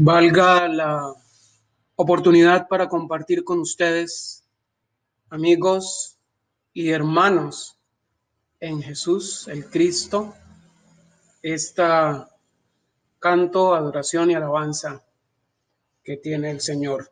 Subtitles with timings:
[0.00, 1.12] valga la
[1.96, 4.44] oportunidad para compartir con ustedes,
[5.28, 6.16] amigos
[6.72, 7.76] y hermanos
[8.60, 10.34] en Jesús, el Cristo,
[11.42, 12.28] esta
[13.18, 15.02] canto, adoración y alabanza
[16.04, 17.10] que tiene el Señor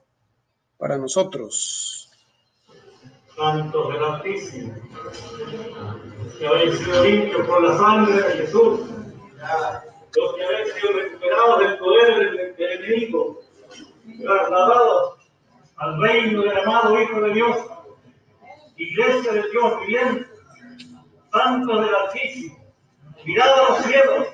[0.78, 2.08] para nosotros.
[3.36, 3.98] Santo del
[6.38, 8.80] que habéis sido limpios por la sangre de Jesús
[10.16, 13.40] los que habéis sido recuperados del poder del, enemigo,
[14.22, 15.18] trasladados
[15.76, 17.56] al reino del amado Hijo de Dios,
[18.76, 20.26] iglesia de Dios viviente,
[21.32, 22.58] santos del Altísimo,
[23.24, 24.26] mirad a los cielos,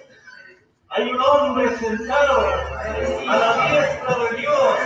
[0.89, 2.47] hay un hombre sentado
[3.29, 4.79] a la diestra de Dios,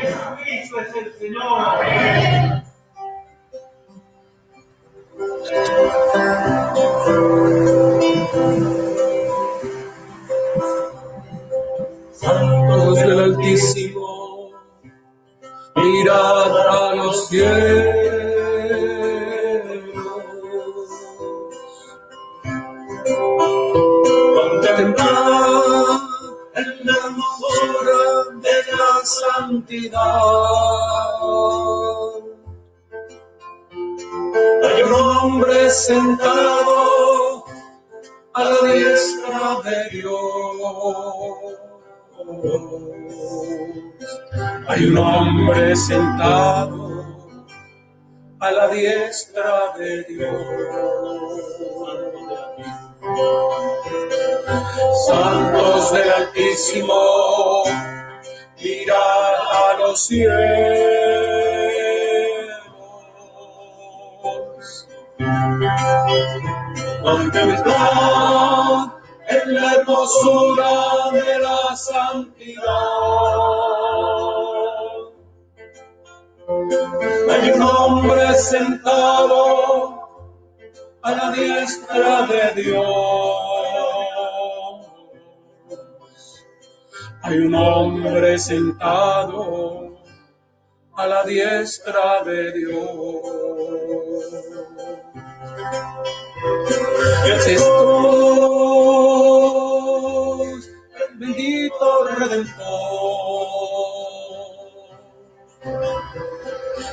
[0.00, 2.62] Jesucristo es el Señor.
[6.12, 8.71] santos
[17.32, 18.92] cielos.
[24.36, 25.16] Contemplad
[26.60, 27.00] en la
[28.44, 30.20] de la santidad.
[34.64, 37.44] Hay un hombre sentado
[38.34, 40.20] a la diestra de Dios.
[44.68, 46.81] Hay un hombre sentado
[48.42, 50.42] a la diestra de Dios.
[55.06, 57.62] Santos del Altísimo,
[58.60, 60.42] mirad a los cielos.
[67.04, 68.88] Contemplad
[69.28, 72.62] en la hermosura de la santidad.
[77.30, 80.02] Hay un hombre sentado
[81.02, 82.86] a la diestra de Dios.
[87.22, 89.98] Hay un hombre sentado
[90.96, 93.22] a la diestra de Dios.
[97.46, 97.62] Dios
[101.18, 102.61] bendito Redentor.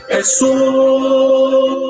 [0.09, 1.87] Es un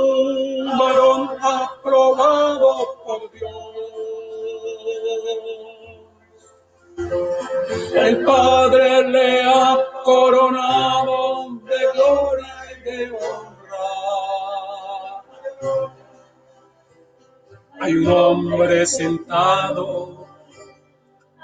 [0.78, 3.52] varón aprobado por Dios.
[7.96, 13.88] El Padre le ha coronado de gloria y de honra.
[17.80, 20.28] Hay un hombre sentado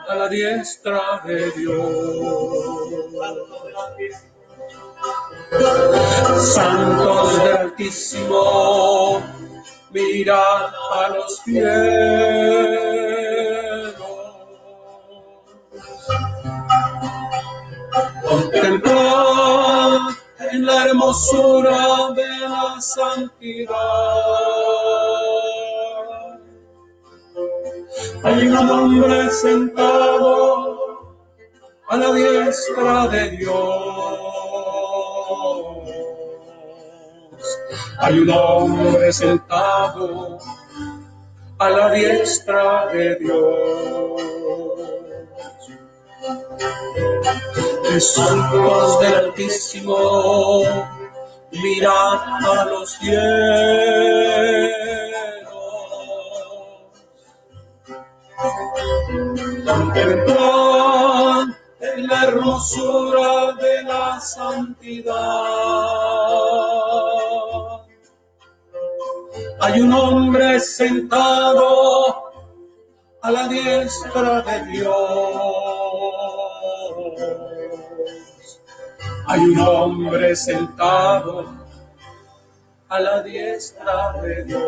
[0.07, 2.35] a la diestra de Dios.
[6.39, 9.21] Santos del Altísimo,
[9.91, 11.75] mirad a los cielos.
[18.27, 19.99] Contemplad
[20.51, 23.75] en la hermosura de la santidad.
[28.23, 31.15] Hay un hombre sentado
[31.87, 34.54] a la diestra de Dios.
[37.99, 40.37] Hay un hombre sentado
[41.57, 44.21] a la diestra de Dios.
[47.99, 50.63] Santos del Altísimo,
[51.51, 53.15] mirad a los cielos.
[59.65, 61.44] Contemplad
[61.93, 65.13] en la hermosura de la santidad.
[69.59, 72.31] Hay un hombre sentado
[73.21, 74.93] a la diestra de Dios.
[79.27, 81.45] Hay un hombre sentado
[82.89, 84.63] a la diestra de Dios.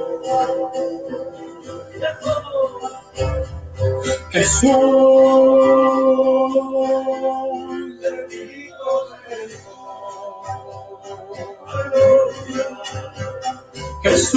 [4.32, 5.67] Jesús,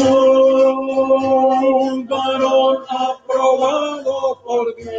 [0.01, 4.93] Jesús, varón aprobado por Dios.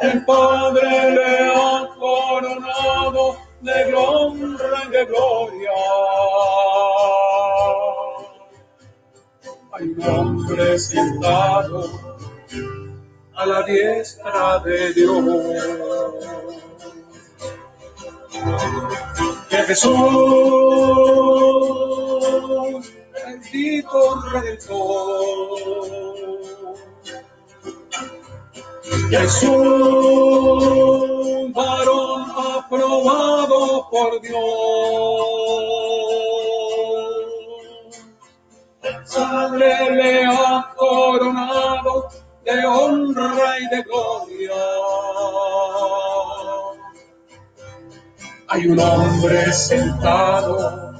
[0.00, 5.70] El Padre le ha coronado de gloria de gloria.
[9.72, 11.90] Hay un hombre sentado
[13.34, 15.24] a la diestra de Dios.
[19.72, 19.94] Jesús,
[23.24, 23.98] bendito
[24.30, 25.56] Redentor,
[29.08, 30.60] Jesús,
[31.54, 32.22] varón
[32.54, 34.42] aprobado por Dios.
[39.14, 40.21] Padre
[48.54, 50.92] Hay un hombre sentado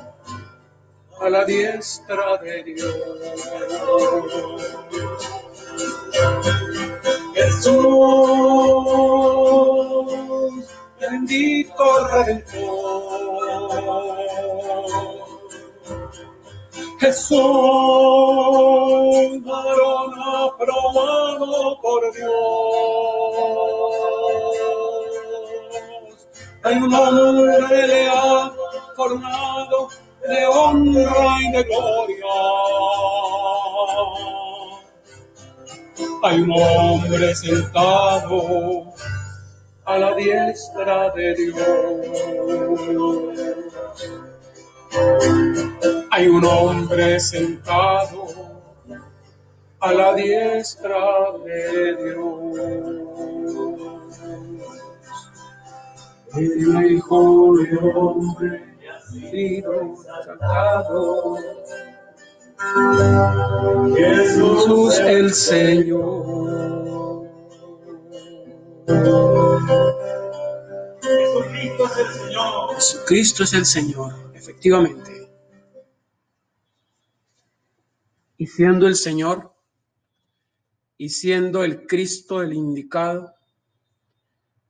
[1.20, 2.96] a la diestra de Dios.
[7.34, 7.76] Jesús,
[10.98, 13.12] bendito Redentor.
[17.00, 18.01] Jesús,
[26.64, 28.52] Hay un hombre le ha
[28.94, 29.88] formado
[30.28, 32.26] de honra y de gloria.
[36.22, 38.94] Hay un hombre sentado
[39.84, 41.56] a la diestra de Dios.
[46.12, 48.28] Hay un hombre sentado
[49.80, 53.01] a la diestra de Dios.
[56.34, 61.36] El Hijo de Hombre ha sido sacado.
[63.94, 67.28] Jesús el Señor.
[71.10, 72.74] Jesucristo es el Señor.
[72.74, 75.30] Jesucristo es el Señor, efectivamente.
[78.38, 79.52] Y siendo el Señor
[80.96, 83.34] y siendo el Cristo el indicado,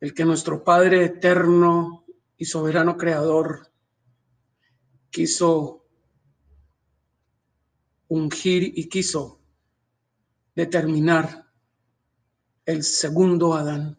[0.02, 2.04] el que nuestro Padre eterno
[2.36, 3.70] y soberano creador
[5.10, 5.86] quiso
[8.08, 9.40] ungir y quiso
[10.56, 11.46] determinar
[12.66, 13.96] el segundo Adán,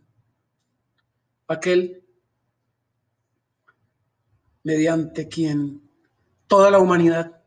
[1.47, 2.05] aquel
[4.63, 5.89] mediante quien
[6.47, 7.41] toda la humanidad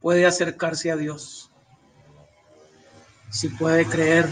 [0.00, 1.52] puede acercarse a Dios,
[3.30, 4.26] si puede creer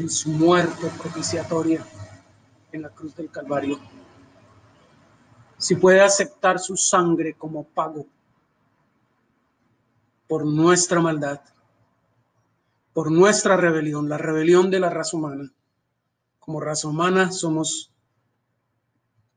[0.00, 1.86] en su muerte propiciatoria
[2.72, 3.78] en la cruz del Calvario,
[5.58, 8.06] si puede aceptar su sangre como pago
[10.26, 11.40] por nuestra maldad,
[12.94, 15.52] por nuestra rebelión, la rebelión de la raza humana.
[16.38, 17.92] Como raza humana somos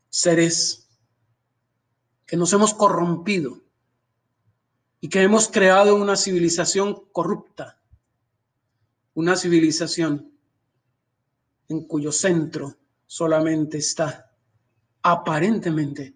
[0.10, 0.88] seres
[2.25, 3.60] que nos hemos corrompido
[5.01, 7.81] y que hemos creado una civilización corrupta,
[9.13, 10.32] una civilización
[11.81, 14.31] cuyo centro solamente está
[15.02, 16.14] aparentemente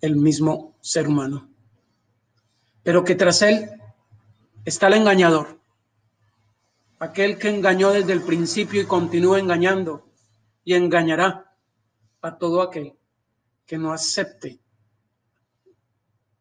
[0.00, 1.48] el mismo ser humano,
[2.82, 3.70] pero que tras él
[4.64, 5.60] está el engañador,
[6.98, 10.08] aquel que engañó desde el principio y continúa engañando
[10.64, 11.54] y engañará
[12.20, 12.94] a todo aquel
[13.64, 14.60] que no acepte,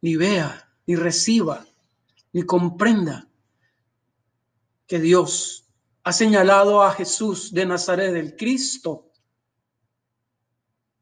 [0.01, 1.65] ni vea, ni reciba,
[2.33, 3.27] ni comprenda
[4.87, 5.64] que Dios
[6.05, 9.11] ha señalado a Jesús de Nazaret, el Cristo,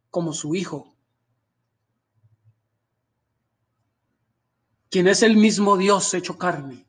[0.10, 0.96] como su Hijo,
[4.90, 6.88] quien es el mismo Dios hecho carne,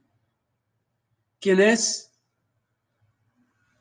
[1.40, 2.12] quien es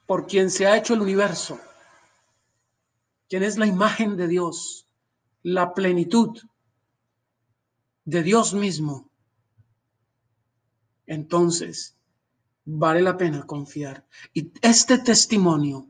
[0.08, 1.60] por quien se ha hecho el universo,
[3.30, 4.88] quien es la imagen de Dios,
[5.44, 6.42] la plenitud
[8.04, 9.12] de Dios mismo,
[11.06, 11.96] entonces
[12.66, 14.06] vale la pena confiar.
[14.34, 15.88] Y este testimonio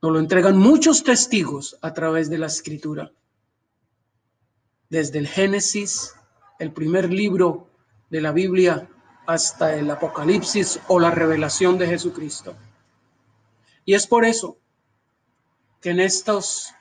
[0.00, 3.12] nos lo entregan muchos testigos a través de la escritura.
[4.88, 6.14] Desde el Génesis,
[6.58, 7.68] el primer libro
[8.10, 8.88] de la Biblia,
[9.26, 12.56] hasta el Apocalipsis o la revelación de Jesucristo.
[13.84, 14.56] Y es por eso
[15.80, 16.72] que en estos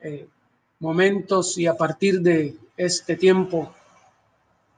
[0.00, 0.28] eh,
[0.80, 3.72] momentos y a partir de este tiempo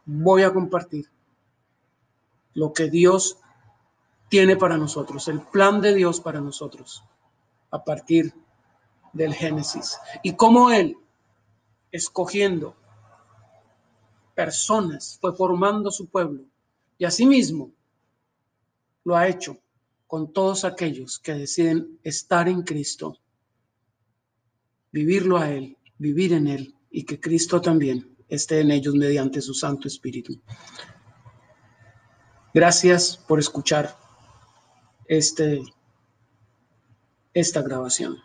[0.05, 1.09] voy a compartir
[2.57, 3.39] lo que Dios
[4.31, 7.05] tiene para nosotros, el plan de Dios para nosotros
[7.71, 8.33] a partir
[9.13, 10.97] del Génesis y cómo Él,
[11.93, 12.75] escogiendo
[14.35, 16.45] personas, fue formando su pueblo
[16.97, 17.71] y asimismo
[19.05, 19.59] lo ha hecho
[20.07, 23.19] con todos aquellos que deciden estar en Cristo,
[24.93, 29.53] vivirlo a Él, vivir en Él y que Cristo también esté en ellos mediante su
[29.53, 30.41] Santo Espíritu.
[32.57, 33.95] Gracias por escuchar
[35.09, 35.61] este,
[37.35, 38.17] esta grabación.